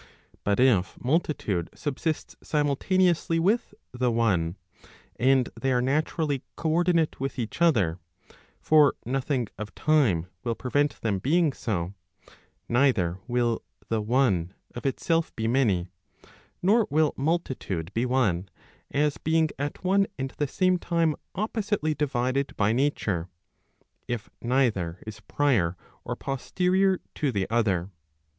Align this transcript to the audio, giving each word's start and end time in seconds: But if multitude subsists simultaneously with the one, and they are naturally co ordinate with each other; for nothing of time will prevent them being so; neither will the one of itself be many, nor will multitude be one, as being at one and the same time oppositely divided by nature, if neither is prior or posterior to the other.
But 0.43 0.59
if 0.59 0.99
multitude 0.99 1.69
subsists 1.75 2.35
simultaneously 2.41 3.37
with 3.37 3.75
the 3.91 4.09
one, 4.11 4.55
and 5.17 5.47
they 5.61 5.71
are 5.71 5.79
naturally 5.79 6.41
co 6.55 6.71
ordinate 6.71 7.19
with 7.19 7.37
each 7.37 7.61
other; 7.61 7.99
for 8.59 8.95
nothing 9.05 9.47
of 9.59 9.75
time 9.75 10.25
will 10.43 10.55
prevent 10.55 10.99
them 11.01 11.19
being 11.19 11.53
so; 11.53 11.93
neither 12.67 13.19
will 13.27 13.61
the 13.89 14.01
one 14.01 14.55
of 14.73 14.87
itself 14.87 15.35
be 15.35 15.47
many, 15.47 15.91
nor 16.63 16.87
will 16.89 17.13
multitude 17.15 17.93
be 17.93 18.07
one, 18.07 18.49
as 18.89 19.19
being 19.19 19.49
at 19.59 19.83
one 19.83 20.07
and 20.17 20.31
the 20.39 20.47
same 20.47 20.79
time 20.79 21.15
oppositely 21.35 21.93
divided 21.93 22.57
by 22.57 22.73
nature, 22.73 23.29
if 24.07 24.31
neither 24.41 24.97
is 25.05 25.19
prior 25.19 25.77
or 26.03 26.15
posterior 26.15 26.99
to 27.13 27.31
the 27.31 27.47
other. 27.51 27.91